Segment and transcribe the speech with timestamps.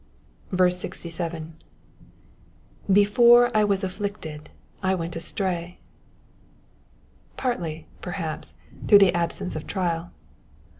[0.57, 1.53] 67.
[2.89, 4.49] ^^ Before I wan afflicted
[4.81, 5.77] I went astray,
[7.33, 8.55] ^^ Partly, perhaps,
[8.87, 10.11] through the absence of trial.